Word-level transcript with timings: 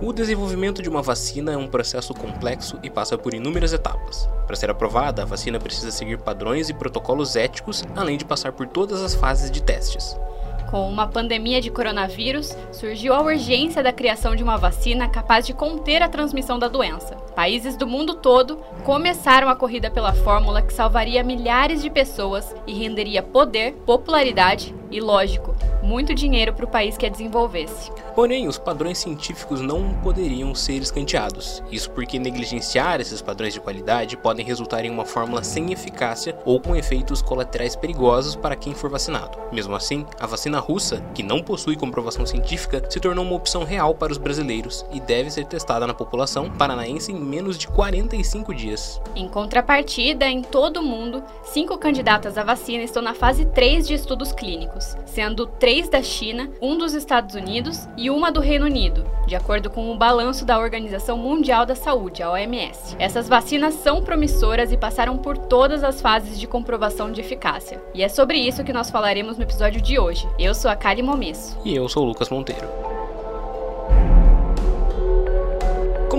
O 0.00 0.12
desenvolvimento 0.12 0.80
de 0.80 0.88
uma 0.88 1.02
vacina 1.02 1.50
é 1.52 1.56
um 1.56 1.66
processo 1.66 2.14
complexo 2.14 2.78
e 2.84 2.88
passa 2.88 3.18
por 3.18 3.34
inúmeras 3.34 3.72
etapas. 3.72 4.30
Para 4.46 4.54
ser 4.54 4.70
aprovada, 4.70 5.22
a 5.22 5.24
vacina 5.24 5.58
precisa 5.58 5.90
seguir 5.90 6.18
padrões 6.18 6.68
e 6.68 6.74
protocolos 6.74 7.34
éticos, 7.34 7.82
além 7.96 8.16
de 8.16 8.24
passar 8.24 8.52
por 8.52 8.68
todas 8.68 9.02
as 9.02 9.16
fases 9.16 9.50
de 9.50 9.60
testes. 9.60 10.16
Com 10.70 10.88
uma 10.88 11.08
pandemia 11.08 11.60
de 11.60 11.68
coronavírus, 11.68 12.56
surgiu 12.70 13.12
a 13.12 13.22
urgência 13.22 13.82
da 13.82 13.92
criação 13.92 14.36
de 14.36 14.42
uma 14.42 14.56
vacina 14.56 15.08
capaz 15.08 15.44
de 15.44 15.52
conter 15.52 16.00
a 16.00 16.08
transmissão 16.08 16.60
da 16.60 16.68
doença. 16.68 17.16
Países 17.34 17.76
do 17.76 17.86
mundo 17.86 18.14
todo 18.14 18.58
começaram 18.84 19.48
a 19.48 19.56
corrida 19.56 19.90
pela 19.90 20.12
fórmula 20.12 20.62
que 20.62 20.72
salvaria 20.72 21.24
milhares 21.24 21.82
de 21.82 21.90
pessoas 21.90 22.54
e 22.68 22.72
renderia 22.72 23.22
poder, 23.22 23.72
popularidade 23.84 24.72
e, 24.90 25.00
lógico, 25.00 25.56
muito 25.88 26.14
dinheiro 26.14 26.52
para 26.52 26.66
o 26.66 26.68
país 26.68 26.98
que 26.98 27.06
a 27.06 27.08
desenvolvesse. 27.08 27.90
Porém, 28.14 28.46
os 28.46 28.58
padrões 28.58 28.98
científicos 28.98 29.62
não 29.62 29.94
poderiam 30.02 30.54
ser 30.54 30.82
escanteados. 30.82 31.62
Isso 31.72 31.90
porque 31.92 32.18
negligenciar 32.18 33.00
esses 33.00 33.22
padrões 33.22 33.54
de 33.54 33.60
qualidade 33.60 34.16
podem 34.16 34.44
resultar 34.44 34.84
em 34.84 34.90
uma 34.90 35.06
fórmula 35.06 35.42
sem 35.42 35.72
eficácia 35.72 36.36
ou 36.44 36.60
com 36.60 36.76
efeitos 36.76 37.22
colaterais 37.22 37.74
perigosos 37.74 38.36
para 38.36 38.54
quem 38.54 38.74
for 38.74 38.90
vacinado. 38.90 39.38
Mesmo 39.50 39.74
assim, 39.74 40.04
a 40.20 40.26
vacina 40.26 40.58
russa, 40.58 41.02
que 41.14 41.22
não 41.22 41.42
possui 41.42 41.74
comprovação 41.74 42.26
científica, 42.26 42.84
se 42.90 43.00
tornou 43.00 43.24
uma 43.24 43.36
opção 43.36 43.64
real 43.64 43.94
para 43.94 44.12
os 44.12 44.18
brasileiros 44.18 44.84
e 44.92 45.00
deve 45.00 45.30
ser 45.30 45.46
testada 45.46 45.86
na 45.86 45.94
população 45.94 46.50
paranaense 46.50 47.12
em 47.12 47.18
menos 47.18 47.56
de 47.56 47.66
45 47.68 48.54
dias. 48.54 49.00
Em 49.16 49.26
contrapartida, 49.26 50.26
em 50.26 50.42
todo 50.42 50.80
o 50.80 50.82
mundo, 50.82 51.22
cinco 51.44 51.78
candidatas 51.78 52.36
à 52.36 52.44
vacina 52.44 52.84
estão 52.84 53.00
na 53.00 53.14
fase 53.14 53.46
3 53.46 53.86
de 53.86 53.94
estudos 53.94 54.32
clínicos, 54.32 54.96
sendo 55.06 55.46
três 55.46 55.77
da 55.86 56.02
China, 56.02 56.50
um 56.60 56.76
dos 56.76 56.94
Estados 56.94 57.34
Unidos 57.34 57.86
e 57.96 58.10
uma 58.10 58.32
do 58.32 58.40
Reino 58.40 58.64
Unido, 58.64 59.04
de 59.26 59.36
acordo 59.36 59.68
com 59.68 59.92
o 59.92 59.96
balanço 59.96 60.44
da 60.44 60.58
Organização 60.58 61.18
Mundial 61.18 61.66
da 61.66 61.74
Saúde, 61.74 62.22
a 62.22 62.30
OMS. 62.30 62.96
Essas 62.98 63.28
vacinas 63.28 63.74
são 63.74 64.02
promissoras 64.02 64.72
e 64.72 64.76
passaram 64.76 65.18
por 65.18 65.36
todas 65.36 65.84
as 65.84 66.00
fases 66.00 66.40
de 66.40 66.46
comprovação 66.46 67.12
de 67.12 67.20
eficácia. 67.20 67.80
E 67.94 68.02
é 68.02 68.08
sobre 68.08 68.38
isso 68.38 68.64
que 68.64 68.72
nós 68.72 68.90
falaremos 68.90 69.36
no 69.36 69.44
episódio 69.44 69.80
de 69.80 69.98
hoje. 69.98 70.26
Eu 70.38 70.54
sou 70.54 70.70
a 70.70 70.74
Kali 70.74 71.02
Momesso. 71.02 71.58
E 71.64 71.76
eu 71.76 71.88
sou 71.88 72.04
o 72.04 72.06
Lucas 72.06 72.30
Monteiro. 72.30 72.97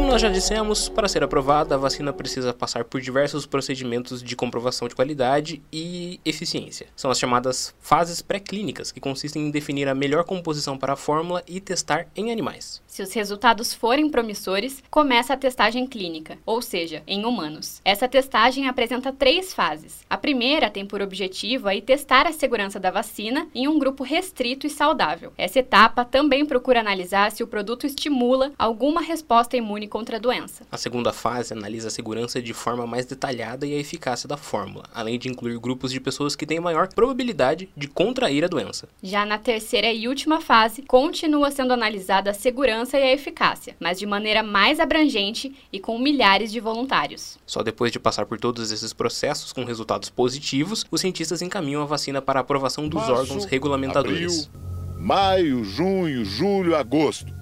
Nós 0.10 0.24
já 0.24 0.30
dissemos, 0.30 0.90
para 0.90 1.08
ser 1.08 1.24
aprovada, 1.24 1.76
a 1.76 1.78
vacina 1.78 2.12
precisa 2.12 2.52
passar 2.52 2.84
por 2.84 3.00
diversos 3.00 3.46
procedimentos 3.46 4.24
de 4.24 4.36
comprovação 4.36 4.88
de 4.88 4.96
qualidade 4.96 5.62
e 5.72 6.20
eficiência. 6.26 6.88
São 6.96 7.12
as 7.12 7.20
chamadas 7.20 7.76
fases 7.80 8.20
pré-clínicas, 8.20 8.92
que 8.92 9.00
consistem 9.00 9.46
em 9.46 9.52
definir 9.52 9.88
a 9.88 9.94
melhor 9.94 10.24
composição 10.24 10.80
para 10.80 10.94
a 10.94 10.96
fórmula 10.96 11.44
e 11.48 11.60
testar 11.60 12.08
em 12.16 12.32
animais. 12.32 12.82
Se 12.88 13.04
os 13.04 13.14
resultados 13.14 13.72
forem 13.72 14.10
promissores, 14.10 14.84
começa 14.90 15.34
a 15.34 15.38
testagem 15.38 15.86
clínica, 15.86 16.40
ou 16.44 16.60
seja, 16.60 17.04
em 17.06 17.24
humanos. 17.24 17.80
Essa 17.86 18.08
testagem 18.08 18.68
apresenta 18.68 19.14
três 19.14 19.54
fases. 19.54 20.00
A 20.10 20.18
primeira 20.18 20.72
tem 20.72 20.88
por 20.88 21.04
objetivo 21.04 21.68
aí 21.68 21.84
testar 21.84 22.26
a 22.26 22.34
segurança 22.34 22.80
da 22.80 22.90
vacina 22.90 23.48
em 23.54 23.68
um 23.68 23.78
grupo 23.78 24.04
restrito 24.04 24.66
e 24.66 24.72
saudável. 24.72 25.32
Essa 25.38 25.60
etapa 25.60 26.04
também 26.04 26.48
procura 26.48 26.80
analisar 26.80 27.32
se 27.32 27.44
o 27.44 27.48
produto 27.48 27.86
estimula 27.86 28.52
alguma 28.58 29.02
resposta 29.02 29.56
imune 29.56 29.88
contra 30.00 30.16
a 30.16 30.20
doença. 30.20 30.64
A 30.72 30.78
segunda 30.78 31.12
fase 31.12 31.52
analisa 31.52 31.90
a 31.90 31.92
segurança 31.92 32.42
de 32.42 32.54
forma 32.54 32.88
mais 32.88 33.06
detalhada 33.06 33.68
e 33.68 33.74
a 33.74 33.78
eficácia 33.78 34.30
da 34.30 34.38
fórmula, 34.38 34.86
além 34.94 35.20
de 35.20 35.28
incluir 35.28 35.60
grupos 35.60 35.92
de 35.92 36.00
pessoas 36.00 36.38
que 36.38 36.46
têm 36.46 36.58
maior 36.58 36.88
probabilidade 36.88 37.68
de 37.76 37.86
contrair 37.90 38.46
a 38.46 38.48
doença. 38.48 38.88
Já 39.04 39.26
na 39.26 39.38
terceira 39.38 39.92
e 39.92 40.08
última 40.08 40.40
fase, 40.40 40.84
continua 40.84 41.52
sendo 41.52 41.74
analisada 41.74 42.32
a 42.32 42.34
segurança 42.34 42.98
e 42.98 43.04
a 43.04 43.12
eficácia, 43.12 43.76
mas 43.78 44.00
de 44.00 44.06
maneira 44.06 44.42
mais 44.42 44.80
abrangente 44.80 45.54
e 45.70 45.82
com 45.82 46.00
milhares 46.00 46.50
de 46.50 46.62
voluntários. 46.62 47.38
Só 47.46 47.62
depois 47.62 47.92
de 47.92 48.00
passar 48.00 48.26
por 48.26 48.40
todos 48.40 48.72
esses 48.72 48.94
processos 48.94 49.52
com 49.52 49.66
resultados 49.66 50.10
positivos, 50.10 50.86
os 50.90 51.02
cientistas 51.02 51.42
encaminham 51.42 51.82
a 51.82 51.86
vacina 51.86 52.22
para 52.22 52.40
a 52.40 52.42
aprovação 52.42 52.88
dos 52.88 53.02
Março, 53.02 53.14
órgãos 53.14 53.44
regulamentadores. 53.44 54.48
Abril, 54.48 54.98
maio, 54.98 55.64
junho, 55.66 56.24
julho, 56.24 56.78
agosto. 56.78 57.39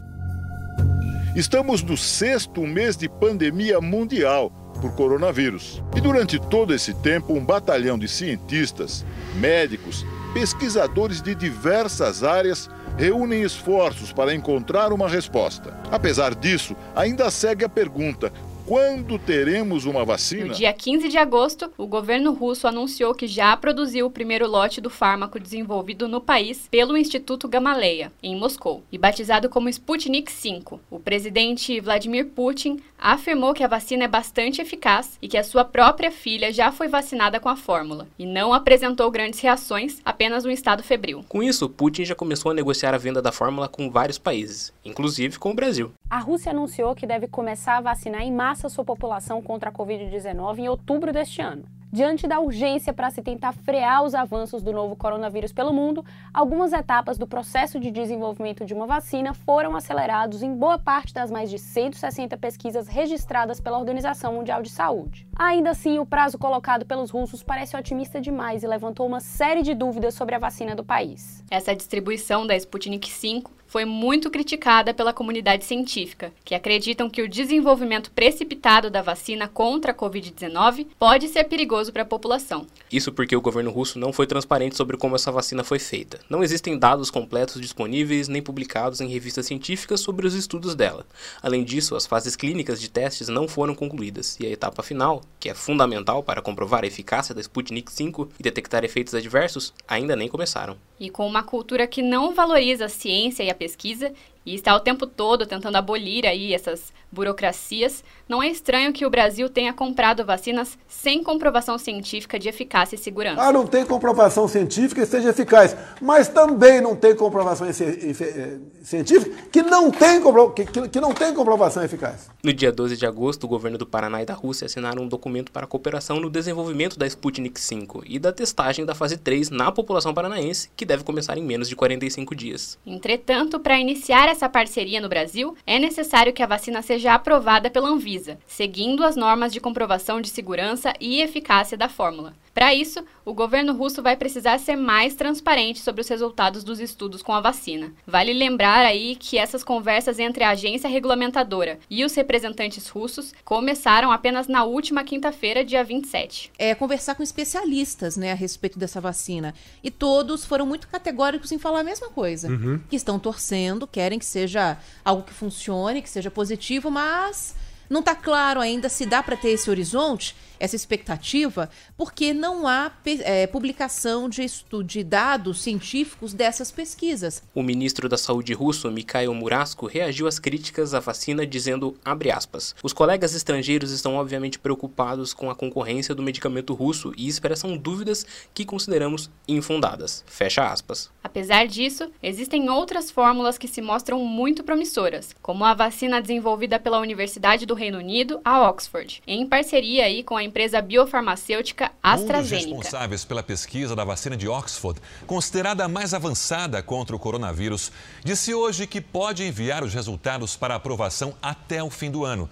Estamos 1.37 1.83
no 1.83 1.95
sexto 1.95 2.61
mês 2.61 2.97
de 2.97 3.07
pandemia 3.07 3.79
mundial 3.79 4.51
por 4.81 4.95
coronavírus. 4.95 5.83
E 5.95 6.01
durante 6.01 6.39
todo 6.39 6.73
esse 6.73 6.95
tempo, 6.95 7.31
um 7.31 7.45
batalhão 7.45 7.95
de 7.95 8.07
cientistas, 8.07 9.05
médicos, 9.35 10.03
pesquisadores 10.33 11.21
de 11.21 11.35
diversas 11.35 12.23
áreas 12.23 12.67
reúnem 12.97 13.43
esforços 13.43 14.11
para 14.11 14.33
encontrar 14.33 14.91
uma 14.91 15.07
resposta. 15.07 15.79
Apesar 15.91 16.33
disso, 16.33 16.75
ainda 16.95 17.29
segue 17.29 17.63
a 17.63 17.69
pergunta: 17.69 18.33
quando 18.67 19.17
teremos 19.17 19.85
uma 19.85 20.03
vacina? 20.03 20.47
No 20.47 20.53
dia 20.53 20.73
15 20.73 21.07
de 21.07 21.17
agosto, 21.17 21.71
o 21.77 21.87
governo 21.87 22.33
russo 22.33 22.67
anunciou 22.67 23.15
que 23.15 23.25
já 23.25 23.55
produziu 23.55 24.05
o 24.05 24.11
primeiro 24.11 24.45
lote 24.45 24.81
do 24.81 24.89
fármaco 24.89 25.39
desenvolvido 25.39 26.05
no 26.05 26.19
país 26.19 26.67
pelo 26.69 26.97
Instituto 26.97 27.47
Gamaleya, 27.47 28.11
em 28.21 28.35
Moscou, 28.35 28.83
e 28.91 28.97
batizado 28.97 29.47
como 29.47 29.69
Sputnik 29.69 30.29
V. 30.29 30.79
O 30.91 30.99
presidente 30.99 31.79
Vladimir 31.79 32.25
Putin 32.25 32.81
afirmou 32.99 33.53
que 33.53 33.63
a 33.63 33.67
vacina 33.69 34.03
é 34.03 34.07
bastante 34.07 34.61
eficaz 34.61 35.17
e 35.21 35.29
que 35.29 35.37
a 35.37 35.43
sua 35.45 35.63
própria 35.63 36.11
filha 36.11 36.51
já 36.51 36.69
foi 36.69 36.89
vacinada 36.89 37.39
com 37.39 37.47
a 37.47 37.55
fórmula, 37.55 38.05
e 38.19 38.25
não 38.25 38.53
apresentou 38.53 39.09
grandes 39.09 39.39
reações, 39.39 40.01
apenas 40.03 40.43
um 40.43 40.49
estado 40.49 40.83
febril. 40.83 41.23
Com 41.29 41.41
isso, 41.41 41.69
Putin 41.69 42.03
já 42.03 42.15
começou 42.15 42.51
a 42.51 42.55
negociar 42.55 42.93
a 42.93 42.97
venda 42.97 43.21
da 43.21 43.31
fórmula 43.31 43.69
com 43.69 43.89
vários 43.89 44.17
países, 44.17 44.73
inclusive 44.83 45.39
com 45.39 45.51
o 45.51 45.55
Brasil. 45.55 45.93
A 46.09 46.19
Rússia 46.19 46.51
anunciou 46.51 46.95
que 46.95 47.07
deve 47.07 47.27
começar 47.27 47.77
a 47.77 47.81
vacinar 47.81 48.23
em 48.23 48.31
massa 48.31 48.56
sua 48.57 48.83
população 48.83 49.41
contra 49.41 49.69
a 49.69 49.73
Covid-19 49.73 50.57
em 50.57 50.67
outubro 50.67 51.13
deste 51.13 51.41
ano. 51.41 51.63
Diante 51.89 52.27
da 52.27 52.41
urgência 52.41 52.91
para 52.91 53.09
se 53.09 53.21
tentar 53.21 53.53
frear 53.53 54.03
os 54.03 54.13
avanços 54.13 54.61
do 54.61 54.73
novo 54.73 54.93
coronavírus 54.93 55.53
pelo 55.53 55.71
mundo, 55.71 56.03
algumas 56.33 56.73
etapas 56.73 57.17
do 57.17 57.25
processo 57.25 57.79
de 57.79 57.89
desenvolvimento 57.89 58.65
de 58.65 58.73
uma 58.73 58.85
vacina 58.85 59.33
foram 59.33 59.73
acelerados 59.73 60.43
em 60.43 60.53
boa 60.53 60.77
parte 60.77 61.13
das 61.13 61.31
mais 61.31 61.49
de 61.49 61.57
160 61.57 62.35
pesquisas 62.37 62.89
registradas 62.89 63.61
pela 63.61 63.79
Organização 63.79 64.33
Mundial 64.33 64.61
de 64.61 64.69
Saúde. 64.69 65.25
Ainda 65.33 65.69
assim, 65.69 65.97
o 65.97 66.05
prazo 66.05 66.37
colocado 66.37 66.85
pelos 66.85 67.09
russos 67.09 67.41
parece 67.41 67.77
otimista 67.77 68.19
demais 68.19 68.63
e 68.63 68.67
levantou 68.67 69.07
uma 69.07 69.21
série 69.21 69.61
de 69.61 69.73
dúvidas 69.73 70.13
sobre 70.13 70.35
a 70.35 70.39
vacina 70.39 70.75
do 70.75 70.83
país. 70.83 71.41
Essa 71.49 71.73
distribuição 71.73 72.45
da 72.45 72.55
Sputnik 72.57 73.09
V 73.09 73.43
foi 73.67 73.85
muito 73.85 74.29
criticada 74.29 74.93
pela 74.93 75.13
comunidade 75.13 75.65
científica, 75.65 76.31
que 76.43 76.55
acreditam 76.55 77.09
que 77.09 77.21
o 77.21 77.29
desenvolvimento 77.29 78.11
precipitado 78.11 78.89
da 78.89 79.01
vacina 79.01 79.47
contra 79.47 79.91
a 79.91 79.95
Covid-19 79.95 80.87
pode 80.97 81.27
ser 81.27 81.43
perigoso 81.43 81.91
para 81.91 82.03
a 82.03 82.05
população. 82.05 82.65
Isso 82.91 83.11
porque 83.11 83.35
o 83.35 83.41
governo 83.41 83.69
russo 83.69 83.99
não 83.99 84.13
foi 84.13 84.25
transparente 84.25 84.75
sobre 84.75 84.97
como 84.97 85.15
essa 85.15 85.31
vacina 85.31 85.63
foi 85.63 85.79
feita. 85.79 86.19
Não 86.29 86.43
existem 86.43 86.77
dados 86.77 87.11
completos 87.11 87.61
disponíveis 87.61 88.27
nem 88.27 88.41
publicados 88.41 89.01
em 89.01 89.07
revistas 89.07 89.45
científicas 89.45 89.99
sobre 89.99 90.25
os 90.25 90.33
estudos 90.33 90.73
dela. 90.73 91.05
Além 91.41 91.63
disso, 91.63 91.95
as 91.95 92.05
fases 92.05 92.35
clínicas 92.35 92.79
de 92.79 92.89
testes 92.89 93.27
não 93.27 93.47
foram 93.47 93.75
concluídas 93.75 94.37
e 94.39 94.45
a 94.45 94.49
etapa 94.49 94.81
final, 94.81 95.21
que 95.39 95.49
é 95.49 95.53
fundamental 95.53 96.23
para 96.23 96.41
comprovar 96.41 96.83
a 96.83 96.87
eficácia 96.87 97.35
da 97.35 97.41
Sputnik 97.41 97.91
V 97.91 98.27
e 98.39 98.43
detectar 98.43 98.85
efeitos 98.85 99.13
adversos, 99.13 99.73
ainda 99.87 100.15
nem 100.15 100.29
começaram. 100.29 100.77
E 100.99 101.09
com 101.09 101.27
uma 101.27 101.43
cultura 101.43 101.85
que 101.85 102.01
não 102.01 102.33
valoriza 102.33 102.85
a 102.85 102.89
ciência 102.89 103.43
e 103.43 103.49
a 103.49 103.55
pesquisa 103.57 104.13
e 104.47 104.55
está 104.55 104.73
o 104.73 104.79
tempo 104.79 105.05
todo 105.05 105.45
tentando 105.45 105.75
abolir 105.75 106.25
aí 106.25 106.53
essas 106.53 106.93
burocracias, 107.11 108.03
não 108.27 108.41
é 108.41 108.47
estranho 108.47 108.93
que 108.93 109.05
o 109.05 109.09
Brasil 109.09 109.49
tenha 109.49 109.73
comprado 109.73 110.25
vacinas 110.25 110.77
sem 110.87 111.21
comprovação 111.23 111.77
científica 111.77 112.39
de 112.39 112.47
eficácia 112.47 112.95
e 112.95 112.99
segurança. 112.99 113.41
Ah, 113.41 113.51
não 113.51 113.65
tem 113.65 113.85
comprovação 113.85 114.47
científica 114.47 115.01
e 115.01 115.05
seja 115.05 115.29
eficaz, 115.29 115.75
mas 116.01 116.29
também 116.29 116.79
não 116.79 116.95
tem 116.95 117.15
comprovação 117.15 117.67
científica 117.71 119.35
que 119.51 119.61
não 119.63 119.91
tem, 119.91 120.21
que, 120.53 120.89
que 120.89 120.99
não 121.01 121.13
tem 121.13 121.33
comprovação 121.33 121.83
eficaz. 121.83 122.29
No 122.43 122.53
dia 122.53 122.71
12 122.71 122.95
de 122.95 123.05
agosto, 123.05 123.43
o 123.43 123.47
governo 123.47 123.77
do 123.77 123.85
Paraná 123.85 124.21
e 124.21 124.25
da 124.25 124.33
Rússia 124.33 124.65
assinaram 124.65 125.03
um 125.03 125.07
documento 125.07 125.51
para 125.51 125.67
cooperação 125.67 126.19
no 126.19 126.29
desenvolvimento 126.29 126.97
da 126.97 127.05
Sputnik 127.05 127.59
V 127.59 128.01
e 128.05 128.19
da 128.19 128.31
testagem 128.31 128.85
da 128.85 128.95
fase 128.95 129.17
3 129.17 129.49
na 129.49 129.71
população 129.71 130.13
paranaense, 130.13 130.69
que 130.75 130.85
deve 130.85 131.03
começar 131.03 131.37
em 131.37 131.43
menos 131.43 131.67
de 131.67 131.75
45 131.75 132.35
dias. 132.35 132.77
Entretanto, 132.85 133.59
para 133.59 133.79
iniciar 133.79 134.29
essa 134.37 134.47
parceria 134.47 135.01
no 135.01 135.09
Brasil, 135.09 135.57
é 135.65 135.79
necessário 135.79 136.31
que 136.31 136.43
a 136.43 136.47
vacina 136.47 136.83
seja 136.83 137.13
aprovada 137.13 137.71
pela 137.71 137.89
Anvisa, 137.89 138.37
seguindo 138.45 139.03
as 139.03 139.15
normas 139.15 139.51
de 139.51 139.59
comprovação 139.59 140.21
de 140.21 140.29
segurança 140.29 140.93
e 141.01 141.21
eficácia 141.21 141.75
da 141.75 141.89
fórmula. 141.89 142.33
Para 142.57 142.73
isso, 142.73 143.05
o 143.23 143.35
governo 143.35 143.71
russo 143.71 144.01
vai 144.01 144.17
precisar 144.17 144.57
ser 144.57 144.75
mais 144.75 145.13
transparente 145.13 145.79
sobre 145.79 146.01
os 146.01 146.07
resultados 146.07 146.63
dos 146.63 146.79
estudos 146.79 147.21
com 147.21 147.31
a 147.31 147.39
vacina. 147.39 147.93
Vale 148.05 148.33
lembrar 148.33 148.83
aí 148.83 149.15
que 149.15 149.37
essas 149.37 149.63
conversas 149.63 150.17
entre 150.17 150.43
a 150.43 150.49
agência 150.49 150.89
regulamentadora 150.89 151.77
e 151.87 152.03
os 152.03 152.15
representantes 152.15 152.87
russos 152.89 153.31
começaram 153.45 154.11
apenas 154.11 154.47
na 154.47 154.63
última 154.63 155.03
quinta-feira, 155.03 155.63
dia 155.63 155.83
27. 155.83 156.51
É 156.57 156.73
conversar 156.73 157.13
com 157.13 157.21
especialistas, 157.21 158.17
né, 158.17 158.31
a 158.31 158.35
respeito 158.35 158.79
dessa 158.79 158.99
vacina. 158.99 159.53
E 159.83 159.91
todos 159.91 160.43
foram 160.43 160.65
muito 160.65 160.87
categóricos 160.87 161.51
em 161.51 161.59
falar 161.59 161.81
a 161.81 161.83
mesma 161.83 162.09
coisa. 162.09 162.49
Uhum. 162.49 162.81
Que 162.89 162.95
estão 162.95 163.19
torcendo, 163.19 163.85
querem 163.85 164.17
que 164.17 164.25
seja 164.27 164.77
algo 165.03 165.23
que 165.23 165.33
funcione, 165.33 166.01
que 166.01 166.09
seja 166.09 166.29
positivo, 166.29 166.91
mas 166.91 167.55
não 167.89 168.01
está 168.01 168.13
claro 168.13 168.59
ainda 168.59 168.89
se 168.89 169.05
dá 169.05 169.23
para 169.23 169.37
ter 169.37 169.49
esse 169.49 169.69
horizonte, 169.69 170.35
essa 170.59 170.75
expectativa, 170.75 171.69
porque 171.97 172.33
não 172.33 172.67
há 172.67 172.91
é, 173.23 173.47
publicação 173.47 174.29
de, 174.29 174.45
de 174.85 175.03
dados 175.03 175.61
científicos 175.61 176.33
dessas 176.33 176.71
pesquisas. 176.71 177.41
O 177.53 177.63
ministro 177.63 178.07
da 178.09 178.17
Saúde 178.17 178.53
russo, 178.53 178.89
Mikhail 178.91 179.33
Murasko, 179.33 179.85
reagiu 179.85 180.27
às 180.27 180.39
críticas 180.39 180.93
à 180.93 180.99
vacina 180.99 181.45
dizendo, 181.45 181.97
aspas, 182.33 182.75
os 182.83 182.93
colegas 182.93 183.33
estrangeiros 183.33 183.91
estão 183.91 184.15
obviamente 184.15 184.59
preocupados 184.59 185.33
com 185.33 185.49
a 185.49 185.55
concorrência 185.55 186.13
do 186.13 186.23
medicamento 186.23 186.73
russo 186.73 187.13
e 187.17 187.27
expressam 187.27 187.77
dúvidas 187.77 188.25
que 188.53 188.65
consideramos 188.65 189.29
infundadas. 189.47 190.23
Fecha 190.27 190.67
aspas. 190.69 191.09
Apesar 191.23 191.67
disso, 191.67 192.09
existem 192.21 192.69
outras 192.69 193.11
fórmulas 193.11 193.57
que 193.57 193.67
se 193.67 193.81
mostram 193.81 194.19
muito 194.23 194.63
promissoras, 194.63 195.35
como 195.41 195.65
a 195.65 195.73
vacina 195.73 196.21
desenvolvida 196.21 196.79
pela 196.79 196.99
Universidade 196.99 197.65
do 197.65 197.73
Reino 197.73 197.97
Unido, 197.97 198.39
a 198.43 198.69
Oxford, 198.69 199.21
em 199.27 199.45
parceria 199.45 200.05
aí 200.05 200.23
com 200.23 200.37
a 200.37 200.43
empresa 200.47 200.81
biofarmacêutica 200.81 201.91
AstraZeneca. 202.01 202.67
Um 202.67 202.77
dos 202.77 202.81
responsáveis 202.81 203.25
pela 203.25 203.43
pesquisa 203.43 203.95
da 203.95 204.03
vacina 204.03 204.35
de 204.35 204.47
Oxford, 204.47 204.99
considerada 205.27 205.85
a 205.85 205.87
mais 205.87 206.13
avançada 206.13 206.81
contra 206.81 207.15
o 207.15 207.19
coronavírus, 207.19 207.91
disse 208.23 208.53
hoje 208.53 208.87
que 208.87 208.99
pode 208.99 209.43
enviar 209.43 209.83
os 209.83 209.93
resultados 209.93 210.55
para 210.55 210.73
aprovação 210.73 211.35
até 211.41 211.83
o 211.83 211.89
fim 211.89 212.09
do 212.09 212.25
ano. 212.25 212.49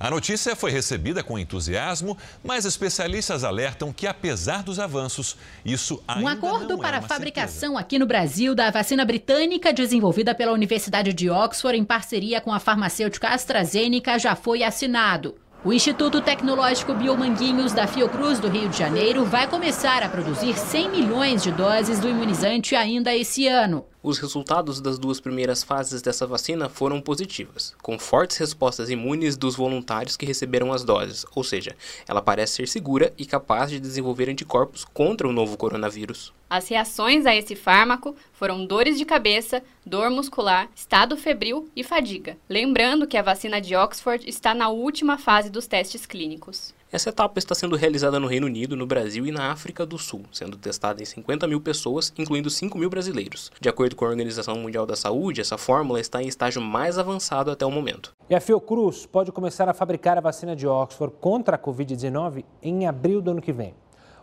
A 0.00 0.10
notícia 0.10 0.54
foi 0.54 0.70
recebida 0.70 1.24
com 1.24 1.36
entusiasmo, 1.36 2.16
mas 2.44 2.64
especialistas 2.64 3.42
alertam 3.42 3.92
que, 3.92 4.06
apesar 4.06 4.62
dos 4.62 4.78
avanços, 4.78 5.36
isso 5.64 6.00
ainda 6.06 6.22
Um 6.22 6.28
acordo 6.28 6.68
não 6.68 6.78
para 6.78 6.98
é 6.98 7.00
a 7.00 7.02
fabricação 7.02 7.70
certeza. 7.70 7.80
aqui 7.80 7.98
no 7.98 8.06
Brasil 8.06 8.54
da 8.54 8.70
vacina 8.70 9.04
britânica 9.04 9.72
desenvolvida 9.72 10.36
pela 10.36 10.52
Universidade 10.52 11.12
de 11.12 11.28
Oxford 11.28 11.76
em 11.76 11.84
parceria 11.84 12.40
com 12.40 12.52
a 12.52 12.60
farmacêutica 12.60 13.30
AstraZeneca 13.30 14.20
já 14.20 14.36
foi 14.36 14.62
assinado. 14.62 15.34
O 15.64 15.72
Instituto 15.72 16.20
Tecnológico 16.20 16.94
Biomanguinhos 16.94 17.72
da 17.72 17.84
Fiocruz 17.84 18.38
do 18.38 18.48
Rio 18.48 18.68
de 18.68 18.78
Janeiro 18.78 19.24
vai 19.24 19.48
começar 19.48 20.04
a 20.04 20.08
produzir 20.08 20.56
100 20.56 20.88
milhões 20.88 21.42
de 21.42 21.50
doses 21.50 21.98
do 21.98 22.08
imunizante 22.08 22.76
ainda 22.76 23.12
esse 23.12 23.48
ano. 23.48 23.84
Os 24.08 24.16
resultados 24.16 24.80
das 24.80 24.98
duas 24.98 25.20
primeiras 25.20 25.62
fases 25.62 26.00
dessa 26.00 26.26
vacina 26.26 26.66
foram 26.70 26.98
positivas, 26.98 27.76
com 27.82 27.98
fortes 27.98 28.38
respostas 28.38 28.88
imunes 28.88 29.36
dos 29.36 29.54
voluntários 29.54 30.16
que 30.16 30.24
receberam 30.24 30.72
as 30.72 30.82
doses, 30.82 31.26
ou 31.34 31.44
seja, 31.44 31.76
ela 32.08 32.22
parece 32.22 32.54
ser 32.54 32.68
segura 32.68 33.12
e 33.18 33.26
capaz 33.26 33.70
de 33.70 33.78
desenvolver 33.78 34.30
anticorpos 34.30 34.82
contra 34.82 35.28
o 35.28 35.32
novo 35.32 35.58
coronavírus. 35.58 36.32
As 36.48 36.66
reações 36.68 37.26
a 37.26 37.36
esse 37.36 37.54
fármaco 37.54 38.16
foram 38.32 38.64
dores 38.64 38.96
de 38.96 39.04
cabeça, 39.04 39.62
dor 39.84 40.08
muscular, 40.08 40.70
estado 40.74 41.14
febril 41.14 41.68
e 41.76 41.84
fadiga. 41.84 42.38
Lembrando 42.48 43.06
que 43.06 43.18
a 43.18 43.22
vacina 43.22 43.60
de 43.60 43.76
Oxford 43.76 44.26
está 44.26 44.54
na 44.54 44.70
última 44.70 45.18
fase 45.18 45.50
dos 45.50 45.66
testes 45.66 46.06
clínicos. 46.06 46.72
Essa 46.90 47.10
etapa 47.10 47.38
está 47.38 47.54
sendo 47.54 47.76
realizada 47.76 48.18
no 48.18 48.26
Reino 48.26 48.46
Unido, 48.46 48.74
no 48.74 48.86
Brasil 48.86 49.26
e 49.26 49.30
na 49.30 49.52
África 49.52 49.84
do 49.84 49.98
Sul, 49.98 50.22
sendo 50.32 50.56
testada 50.56 51.02
em 51.02 51.04
50 51.04 51.46
mil 51.46 51.60
pessoas, 51.60 52.14
incluindo 52.16 52.48
5 52.48 52.78
mil 52.78 52.88
brasileiros. 52.88 53.52
De 53.60 53.68
acordo 53.68 53.94
com 53.94 54.06
a 54.06 54.08
Organização 54.08 54.54
Mundial 54.54 54.86
da 54.86 54.96
Saúde, 54.96 55.42
essa 55.42 55.58
fórmula 55.58 56.00
está 56.00 56.22
em 56.22 56.28
estágio 56.28 56.62
mais 56.62 56.96
avançado 56.96 57.50
até 57.50 57.66
o 57.66 57.70
momento. 57.70 58.16
E 58.30 58.34
a 58.34 58.40
Fiocruz 58.40 59.04
pode 59.04 59.30
começar 59.30 59.68
a 59.68 59.74
fabricar 59.74 60.16
a 60.16 60.22
vacina 60.22 60.56
de 60.56 60.66
Oxford 60.66 61.14
contra 61.20 61.56
a 61.56 61.58
Covid-19 61.58 62.42
em 62.62 62.86
abril 62.86 63.20
do 63.20 63.32
ano 63.32 63.42
que 63.42 63.52
vem. 63.52 63.74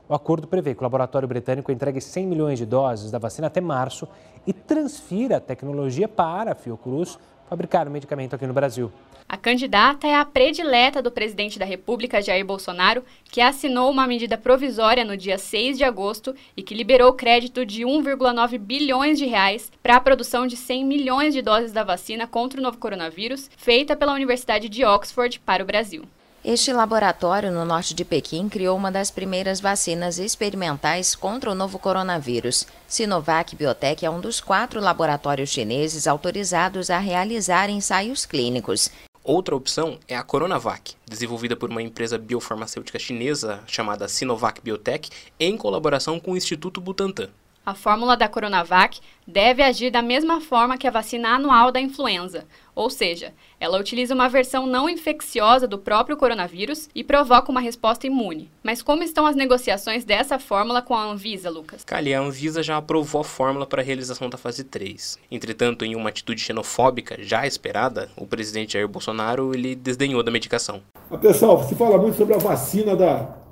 O 0.10 0.16
acordo 0.16 0.48
prevê 0.48 0.74
que 0.74 0.82
o 0.82 0.84
laboratório 0.84 1.28
britânico 1.28 1.72
entregue 1.72 2.02
100 2.02 2.26
milhões 2.26 2.58
de 2.58 2.66
doses 2.66 3.12
da 3.12 3.20
vacina 3.20 3.46
até 3.46 3.62
março 3.62 4.08
e 4.46 4.52
transfira 4.52 5.38
a 5.38 5.40
tecnologia 5.40 6.08
para 6.08 6.54
a 6.54 6.56
Fiocruz 6.56 7.20
fabricar 7.50 7.88
o 7.88 7.92
medicamento 7.92 8.36
aqui 8.36 8.46
no 8.46 8.54
Brasil. 8.54 8.92
A 9.28 9.38
candidata 9.38 10.08
é 10.08 10.16
a 10.16 10.24
predileta 10.24 11.02
do 11.02 11.10
presidente 11.12 11.58
da 11.58 11.66
República, 11.66 12.22
Jair 12.22 12.46
Bolsonaro, 12.46 13.04
que 13.26 13.42
assinou 13.42 13.90
uma 13.90 14.06
medida 14.06 14.38
provisória 14.38 15.04
no 15.04 15.18
dia 15.18 15.40
6 15.40 15.80
de 15.80 15.84
agosto 15.84 16.36
e 16.56 16.62
que 16.62 16.76
liberou 16.76 17.12
crédito 17.14 17.66
de 17.66 17.84
1,9 17.84 18.60
bilhões 18.60 19.18
de 19.18 19.26
reais 19.26 19.72
para 19.82 19.96
a 19.96 20.00
produção 20.00 20.46
de 20.46 20.56
100 20.56 20.86
milhões 20.86 21.34
de 21.34 21.42
doses 21.42 21.72
da 21.72 21.84
vacina 21.84 22.28
contra 22.28 22.60
o 22.60 22.64
novo 22.64 22.78
coronavírus, 22.78 23.50
feita 23.58 23.96
pela 23.96 24.14
Universidade 24.14 24.70
de 24.70 24.86
Oxford 24.86 25.40
para 25.40 25.64
o 25.64 25.66
Brasil. 25.66 26.04
Este 26.48 26.72
laboratório 26.72 27.52
no 27.52 27.66
norte 27.66 27.96
de 27.96 28.06
Pequim 28.06 28.48
criou 28.48 28.78
uma 28.78 28.92
das 28.92 29.10
primeiras 29.10 29.60
vacinas 29.60 30.20
experimentais 30.20 31.16
contra 31.16 31.50
o 31.50 31.56
novo 31.56 31.80
coronavírus. 31.80 32.68
Sinovac 32.88 33.56
Biotech 33.56 34.06
é 34.06 34.10
um 34.12 34.22
dos 34.22 34.40
quatro 34.40 34.80
laboratórios 34.80 35.50
chineses 35.50 36.06
autorizados 36.06 36.92
a 36.92 37.00
realizar 37.00 37.68
ensaios 37.72 38.28
clínicos. 38.28 38.92
Outra 39.24 39.56
opção 39.56 39.98
é 40.08 40.16
a 40.16 40.22
Coronavac, 40.22 40.94
desenvolvida 41.10 41.56
por 41.56 41.72
uma 41.72 41.82
empresa 41.82 42.16
biofarmacêutica 42.16 43.00
chinesa 43.00 43.64
chamada 43.66 44.08
Sinovac 44.08 44.62
Biotech, 44.62 45.10
em 45.40 45.58
colaboração 45.58 46.20
com 46.20 46.34
o 46.34 46.38
Instituto 46.38 46.80
Butantan. 46.80 47.32
A 47.66 47.74
fórmula 47.74 48.16
da 48.16 48.30
Coronavac 48.30 49.00
deve 49.26 49.64
agir 49.64 49.90
da 49.90 50.04
mesma 50.04 50.40
forma 50.40 50.78
que 50.78 50.88
a 50.88 50.92
vacina 50.92 51.30
anual 51.30 51.72
da 51.72 51.82
influenza, 51.82 52.46
ou 52.76 52.92
seja, 52.92 53.34
ela 53.60 53.80
utiliza 53.80 54.14
uma 54.14 54.30
versão 54.30 54.68
não 54.68 54.88
infecciosa 54.88 55.68
do 55.68 55.80
próprio 55.80 56.16
coronavírus 56.16 56.88
e 56.94 57.04
provoca 57.04 57.52
uma 57.52 57.60
resposta 57.60 58.06
imune. 58.06 58.52
Mas 58.62 58.84
como 58.84 59.02
estão 59.02 59.26
as 59.26 59.36
negociações 59.36 60.06
dessa 60.06 60.38
fórmula 60.38 60.80
com 60.80 60.94
a 60.94 61.06
Anvisa, 61.06 61.50
Lucas? 61.50 61.84
Cali, 61.84 62.14
a 62.14 62.20
Anvisa 62.22 62.62
já 62.62 62.78
aprovou 62.78 63.22
a 63.22 63.24
fórmula 63.24 63.66
para 63.66 63.82
a 63.82 63.86
realização 63.86 64.30
da 64.30 64.38
fase 64.38 64.64
3. 64.64 65.18
Entretanto, 65.32 65.84
em 65.84 65.96
uma 65.96 66.10
atitude 66.10 66.42
xenofóbica 66.42 67.16
já 67.20 67.48
esperada, 67.48 68.12
o 68.16 68.28
presidente 68.28 68.74
Jair 68.74 68.88
Bolsonaro 68.88 69.56
ele 69.56 69.74
desdenhou 69.74 70.22
da 70.22 70.30
medicação. 70.30 70.84
Pessoal, 71.20 71.64
se 71.64 71.74
fala 71.74 71.98
muito 71.98 72.16
sobre 72.16 72.36
a 72.36 72.38
vacina 72.38 72.96
da, 72.96 73.45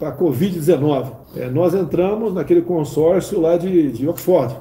da, 0.00 0.16
Covid-19. 0.16 1.12
É, 1.36 1.50
nós 1.50 1.74
entramos 1.74 2.32
naquele 2.34 2.62
consórcio 2.62 3.40
lá 3.40 3.56
de, 3.56 3.92
de 3.92 4.08
Oxford. 4.08 4.56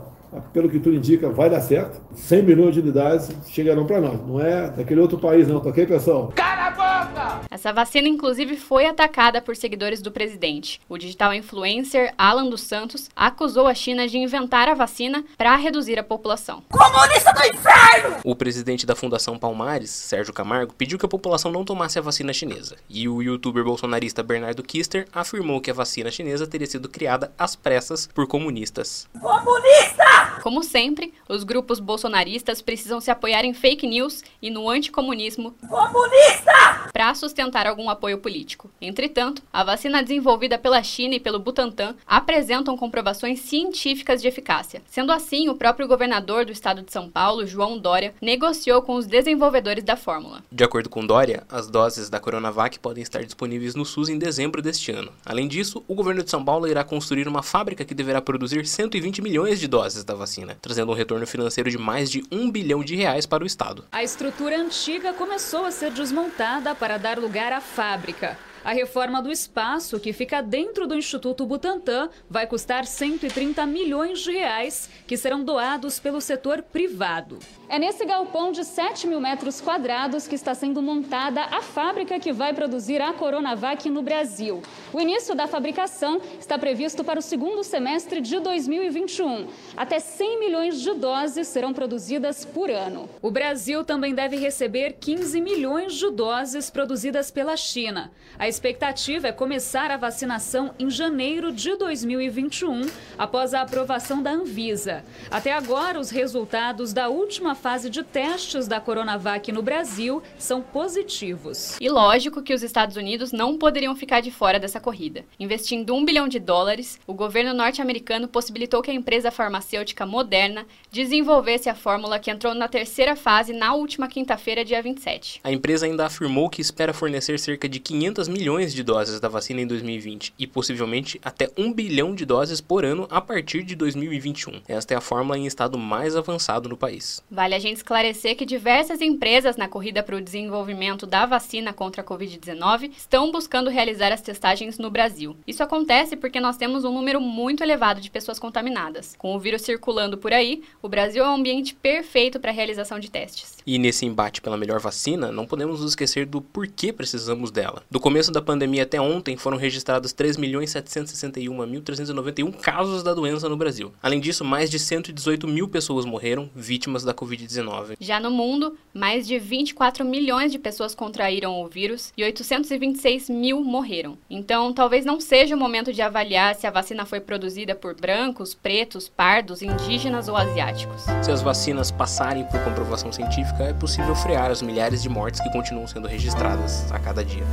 Pelo 0.53 0.69
que 0.69 0.77
tudo 0.77 0.95
indica, 0.95 1.29
vai 1.29 1.49
dar 1.49 1.61
certo. 1.61 1.99
100 2.13 2.43
milhões 2.43 2.73
de 2.73 2.81
unidades 2.81 3.31
chegarão 3.47 3.85
para 3.85 4.01
nós. 4.01 4.19
Não 4.27 4.39
é 4.39 4.69
daquele 4.69 4.99
outro 4.99 5.17
país, 5.17 5.47
não, 5.47 5.59
tá 5.59 5.69
ok, 5.69 5.85
pessoal? 5.85 6.31
Cala 6.35 6.66
a 6.97 7.05
boca! 7.05 7.41
Essa 7.49 7.71
vacina, 7.71 8.07
inclusive, 8.07 8.57
foi 8.57 8.85
atacada 8.85 9.41
por 9.41 9.55
seguidores 9.55 10.01
do 10.01 10.11
presidente. 10.11 10.81
O 10.89 10.97
digital 10.97 11.33
influencer 11.33 12.13
Alan 12.17 12.49
dos 12.49 12.61
Santos 12.61 13.09
acusou 13.15 13.67
a 13.67 13.73
China 13.73 14.07
de 14.07 14.17
inventar 14.17 14.67
a 14.67 14.73
vacina 14.73 15.23
para 15.37 15.55
reduzir 15.55 15.99
a 15.99 16.03
população. 16.03 16.63
Comunista 16.69 17.31
do 17.33 17.45
inferno! 17.45 18.17
O 18.23 18.35
presidente 18.35 18.85
da 18.85 18.95
Fundação 18.95 19.37
Palmares, 19.37 19.91
Sérgio 19.91 20.33
Camargo, 20.33 20.73
pediu 20.73 20.97
que 20.97 21.05
a 21.05 21.09
população 21.09 21.51
não 21.51 21.63
tomasse 21.63 21.99
a 21.99 22.01
vacina 22.01 22.33
chinesa. 22.33 22.75
E 22.89 23.07
o 23.07 23.21
youtuber 23.21 23.63
bolsonarista 23.63 24.23
Bernardo 24.23 24.63
Kister 24.63 25.07
afirmou 25.13 25.61
que 25.61 25.71
a 25.71 25.73
vacina 25.73 26.11
chinesa 26.11 26.47
teria 26.47 26.67
sido 26.67 26.89
criada 26.89 27.31
às 27.37 27.55
pressas 27.55 28.07
por 28.07 28.27
comunistas. 28.27 29.07
Comunista! 29.19 30.07
Como 30.41 30.63
sempre, 30.63 31.13
os 31.27 31.43
grupos 31.43 31.79
bolsonaristas 31.79 32.61
precisam 32.61 33.01
se 33.01 33.11
apoiar 33.11 33.43
em 33.43 33.53
fake 33.53 33.87
news 33.87 34.23
e 34.41 34.49
no 34.49 34.69
anticomunismo 34.69 35.53
comunista 35.67 36.86
para 36.91 37.13
sustentar 37.15 37.67
algum 37.67 37.89
apoio 37.89 38.17
político. 38.17 38.69
Entretanto, 38.81 39.41
a 39.51 39.63
vacina 39.63 40.01
desenvolvida 40.01 40.57
pela 40.57 40.83
China 40.83 41.15
e 41.15 41.19
pelo 41.19 41.39
Butantan 41.39 41.95
apresentam 42.05 42.77
comprovações 42.77 43.39
científicas 43.39 44.21
de 44.21 44.27
eficácia. 44.27 44.81
Sendo 44.87 45.11
assim, 45.11 45.49
o 45.49 45.55
próprio 45.55 45.87
governador 45.87 46.45
do 46.45 46.51
estado 46.51 46.81
de 46.81 46.91
São 46.91 47.09
Paulo, 47.09 47.45
João 47.45 47.77
Dória, 47.77 48.13
negociou 48.21 48.81
com 48.81 48.95
os 48.95 49.05
desenvolvedores 49.05 49.83
da 49.83 49.95
fórmula. 49.95 50.43
De 50.51 50.63
acordo 50.63 50.89
com 50.89 51.05
Dória, 51.05 51.43
as 51.49 51.67
doses 51.67 52.09
da 52.09 52.19
Coronavac 52.19 52.79
podem 52.79 53.03
estar 53.03 53.23
disponíveis 53.23 53.75
no 53.75 53.85
SUS 53.85 54.09
em 54.09 54.17
dezembro 54.17 54.61
deste 54.61 54.91
ano. 54.91 55.11
Além 55.25 55.47
disso, 55.47 55.83
o 55.87 55.95
governo 55.95 56.23
de 56.23 56.29
São 56.29 56.43
Paulo 56.43 56.67
irá 56.67 56.83
construir 56.83 57.27
uma 57.27 57.43
fábrica 57.43 57.85
que 57.85 57.95
deverá 57.95 58.21
produzir 58.21 58.65
120 58.65 59.21
milhões 59.21 59.59
de 59.59 59.67
doses 59.67 60.03
da 60.03 60.13
vacina, 60.13 60.57
trazendo 60.61 60.91
um 60.91 60.95
retorno 60.95 61.25
financeiro 61.27 61.69
de 61.69 61.77
mais 61.77 62.09
de 62.09 62.23
um 62.31 62.49
bilhão 62.51 62.83
de 62.83 62.95
reais 62.95 63.25
para 63.25 63.43
o 63.43 63.47
Estado. 63.47 63.85
A 63.91 64.03
estrutura 64.03 64.57
antiga 64.59 65.13
começou 65.13 65.65
a 65.65 65.71
ser 65.71 65.91
desmontada 65.91 66.73
para 66.79 66.97
dar 66.97 67.17
lugar 67.17 67.51
à 67.51 67.61
fábrica. 67.61 68.37
A 68.63 68.73
reforma 68.73 69.21
do 69.21 69.31
espaço, 69.31 69.99
que 69.99 70.11
fica 70.11 70.41
dentro 70.41 70.85
do 70.87 70.95
Instituto 70.95 71.45
Butantan, 71.45 72.09
vai 72.29 72.45
custar 72.45 72.85
130 72.85 73.65
milhões 73.65 74.19
de 74.19 74.31
reais, 74.31 74.89
que 75.05 75.15
serão 75.15 75.43
doados 75.43 75.99
pelo 75.99 76.19
setor 76.19 76.61
privado. 76.61 77.39
É 77.69 77.77
nesse 77.77 78.05
galpão 78.05 78.51
de 78.51 78.63
7 78.63 79.07
mil 79.07 79.19
metros 79.19 79.59
quadrados 79.59 80.27
que 80.27 80.35
está 80.35 80.55
sendo 80.55 80.81
montada 80.81 81.41
a 81.43 81.61
fábrica 81.61 82.19
que 82.19 82.31
vai 82.31 82.53
produzir 82.53 83.01
a 83.01 83.11
Coronavac 83.11 83.89
no 83.89 84.01
Brasil. 84.01 84.61
O 84.93 85.01
início 85.01 85.35
da 85.35 85.47
fabricação 85.47 86.21
está 86.39 86.57
previsto 86.57 87.03
para 87.03 87.19
o 87.19 87.21
segundo 87.21 87.63
semestre 87.63 88.21
de 88.21 88.39
2021. 88.39 89.47
Até 89.75 89.99
100 89.99 90.39
milhões 90.39 90.81
de 90.81 90.93
doses 90.93 91.47
serão 91.47 91.73
produzidas 91.73 92.45
por 92.45 92.69
ano. 92.69 93.09
O 93.21 93.31
Brasil 93.31 93.83
também 93.83 94.13
deve 94.13 94.37
receber 94.37 94.93
15 94.93 95.41
milhões 95.41 95.93
de 95.93 96.09
doses 96.09 96.69
produzidas 96.69 97.31
pela 97.31 97.57
China. 97.57 98.11
A 98.39 98.46
expectativa 98.47 99.27
é 99.27 99.31
começar 99.31 99.91
a 99.91 99.97
vacinação 99.97 100.73
em 100.79 100.89
janeiro 100.89 101.51
de 101.51 101.75
2021, 101.75 102.87
após 103.17 103.53
a 103.53 103.61
aprovação 103.61 104.21
da 104.21 104.31
Anvisa. 104.31 105.03
Até 105.29 105.53
agora, 105.53 105.99
os 105.99 106.09
resultados 106.09 106.93
da 106.93 107.09
última 107.09 107.55
fase 107.55 107.89
de 107.89 108.03
testes 108.03 108.67
da 108.67 108.79
Coronavac 108.79 109.51
no 109.51 109.61
Brasil 109.61 110.21
são 110.37 110.61
positivos. 110.61 111.77
E 111.81 111.89
lógico 111.89 112.41
que 112.41 112.53
os 112.53 112.63
Estados 112.63 112.95
Unidos 112.95 113.31
não 113.31 113.57
poderiam 113.57 113.95
ficar 113.95 114.21
de 114.21 114.31
fora 114.31 114.59
dessa 114.59 114.79
corrida. 114.79 115.25
Investindo 115.39 115.93
um 115.95 116.05
bilhão 116.05 116.27
de 116.27 116.39
dólares, 116.39 116.99
o 117.05 117.13
governo 117.13 117.53
norte-americano 117.53 118.27
possibilitou 118.27 118.81
que 118.81 118.91
a 118.91 118.93
empresa 118.93 119.31
farmacêutica 119.31 120.05
Moderna 120.05 120.65
desenvolvesse 120.91 121.69
a 121.69 121.75
fórmula 121.75 122.19
que 122.19 122.31
entrou 122.31 122.53
na 122.53 122.67
terceira 122.67 123.15
fase 123.15 123.53
na 123.53 123.73
última 123.73 124.07
quinta-feira, 124.07 124.63
dia 124.63 124.81
27. 124.81 125.41
A 125.43 125.51
empresa 125.51 125.85
ainda 125.85 126.05
afirmou 126.05 126.49
que 126.49 126.61
espera 126.61 126.93
fornecer 126.93 127.39
cerca 127.39 127.67
de 127.67 127.79
500 127.79 128.27
milhões 128.37 128.71
de 128.71 128.83
doses 128.83 129.19
da 129.19 129.27
vacina 129.27 129.61
em 129.61 129.65
2020 129.65 130.31
e 130.37 130.45
possivelmente 130.45 131.19
até 131.25 131.49
1 131.57 131.73
bilhão 131.73 132.13
de 132.13 132.23
doses 132.23 132.61
por 132.61 132.85
ano 132.85 133.07
a 133.09 133.19
partir 133.19 133.63
de 133.63 133.75
2021. 133.75 134.61
Esta 134.67 134.93
é 134.93 134.97
a 134.97 135.01
fórmula 135.01 135.39
em 135.39 135.47
estado 135.47 135.75
mais 135.75 136.15
avançado 136.15 136.69
no 136.69 136.77
país. 136.77 137.23
Vale 137.31 137.55
a 137.55 137.59
gente 137.59 137.77
esclarecer 137.77 138.35
que 138.35 138.45
diversas 138.45 139.01
empresas 139.01 139.57
na 139.57 139.67
corrida 139.67 140.03
para 140.03 140.15
o 140.15 140.21
desenvolvimento 140.21 141.07
da 141.07 141.25
vacina 141.25 141.73
contra 141.73 142.03
a 142.03 142.05
Covid-19 142.05 142.91
estão 142.95 143.31
buscando 143.31 143.71
realizar 143.71 144.11
as 144.13 144.21
testagens 144.21 144.77
no 144.77 144.91
Brasil. 144.91 145.35
Isso 145.47 145.63
acontece 145.63 146.15
porque 146.15 146.39
nós 146.39 146.57
temos 146.57 146.85
um 146.85 146.93
número 146.93 147.19
muito 147.19 147.63
elevado 147.63 147.99
de 147.99 148.11
pessoas 148.11 148.37
contaminadas. 148.37 149.15
Com 149.17 149.35
o 149.35 149.39
vírus 149.39 149.63
circulando 149.63 150.15
por 150.15 150.31
aí, 150.31 150.61
o 150.79 150.87
Brasil 150.87 151.25
é 151.25 151.27
um 151.27 151.37
ambiente 151.37 151.73
perfeito 151.73 152.39
para 152.39 152.51
a 152.51 152.53
realização 152.53 152.99
de 152.99 153.09
testes. 153.09 153.57
E 153.65 153.79
nesse 153.79 154.05
embate 154.05 154.41
pela 154.43 154.57
melhor 154.57 154.79
vacina, 154.79 155.31
não 155.31 155.47
podemos 155.47 155.81
nos 155.81 155.89
esquecer 155.89 156.27
do 156.27 156.39
porquê 156.39 156.93
precisamos 156.93 157.49
dela. 157.49 157.81
Do 157.89 157.99
começo 157.99 158.26
da 158.31 158.41
pandemia 158.41 158.83
até 158.83 158.99
ontem, 158.99 159.37
foram 159.37 159.57
registrados 159.57 160.13
3.761.391 160.13 162.55
casos 162.57 163.03
da 163.03 163.13
doença 163.13 163.47
no 163.49 163.57
Brasil. 163.57 163.91
Além 164.01 164.19
disso, 164.19 164.45
mais 164.45 164.69
de 164.69 164.79
118 164.79 165.47
mil 165.47 165.67
pessoas 165.67 166.05
morreram 166.05 166.49
vítimas 166.55 167.03
da 167.03 167.13
Covid-19. 167.13 167.97
Já 167.99 168.19
no 168.19 168.31
mundo, 168.31 168.75
mais 168.93 169.27
de 169.27 169.37
24 169.39 170.05
milhões 170.05 170.51
de 170.51 170.59
pessoas 170.59 170.95
contraíram 170.95 171.61
o 171.61 171.67
vírus 171.67 172.13
e 172.17 172.23
826 172.23 173.29
mil 173.29 173.63
morreram. 173.63 174.17
Então, 174.29 174.73
talvez 174.73 175.05
não 175.05 175.19
seja 175.19 175.55
o 175.55 175.59
momento 175.59 175.93
de 175.93 176.01
avaliar 176.01 176.55
se 176.55 176.67
a 176.67 176.71
vacina 176.71 177.05
foi 177.05 177.19
produzida 177.19 177.75
por 177.75 177.95
brancos, 177.95 178.53
pretos, 178.53 179.09
pardos, 179.09 179.61
indígenas 179.61 180.27
ou 180.27 180.35
asiáticos. 180.35 181.03
Se 181.21 181.31
as 181.31 181.41
vacinas 181.41 181.91
passarem 181.91 182.43
por 182.45 182.59
comprovação 182.63 183.11
científica, 183.11 183.63
é 183.63 183.73
possível 183.73 184.15
frear 184.15 184.51
as 184.51 184.61
milhares 184.61 185.01
de 185.01 185.09
mortes 185.09 185.41
que 185.41 185.51
continuam 185.51 185.87
sendo 185.87 186.07
registradas 186.07 186.91
a 186.91 186.99
cada 186.99 187.23
dia. 187.23 187.43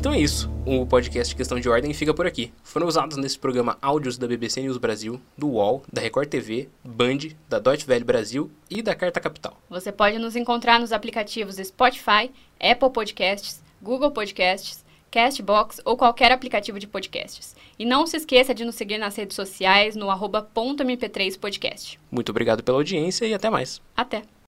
Então 0.00 0.14
é 0.14 0.18
isso. 0.18 0.50
O 0.64 0.86
podcast 0.86 1.36
Questão 1.36 1.60
de 1.60 1.68
Ordem 1.68 1.92
fica 1.92 2.14
por 2.14 2.26
aqui. 2.26 2.50
Foram 2.64 2.86
usados 2.86 3.18
nesse 3.18 3.38
programa 3.38 3.76
áudios 3.82 4.16
da 4.16 4.26
BBC 4.26 4.62
News 4.62 4.78
Brasil, 4.78 5.20
do 5.36 5.48
UOL, 5.48 5.82
da 5.92 6.00
Record 6.00 6.26
TV, 6.26 6.70
Band, 6.82 7.18
da 7.50 7.58
Deutsche 7.58 7.84
Welle 7.86 8.02
Brasil 8.02 8.50
e 8.70 8.80
da 8.80 8.94
Carta 8.94 9.20
Capital. 9.20 9.60
Você 9.68 9.92
pode 9.92 10.18
nos 10.18 10.36
encontrar 10.36 10.80
nos 10.80 10.90
aplicativos 10.90 11.56
Spotify, 11.56 12.30
Apple 12.58 12.88
Podcasts, 12.90 13.62
Google 13.82 14.10
Podcasts, 14.10 14.82
Castbox 15.10 15.82
ou 15.84 15.98
qualquer 15.98 16.32
aplicativo 16.32 16.78
de 16.78 16.86
podcasts. 16.86 17.54
E 17.78 17.84
não 17.84 18.06
se 18.06 18.16
esqueça 18.16 18.54
de 18.54 18.64
nos 18.64 18.76
seguir 18.76 18.96
nas 18.96 19.14
redes 19.16 19.36
sociais 19.36 19.94
no 19.94 20.08
arroba 20.08 20.48
.mp3podcast. 20.54 21.98
Muito 22.10 22.30
obrigado 22.30 22.64
pela 22.64 22.78
audiência 22.78 23.26
e 23.26 23.34
até 23.34 23.50
mais. 23.50 23.82
Até! 23.94 24.22